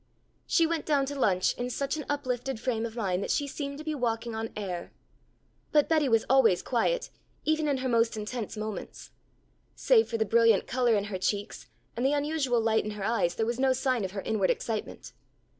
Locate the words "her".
7.77-7.87, 11.03-11.19, 12.97-13.03, 14.13-14.21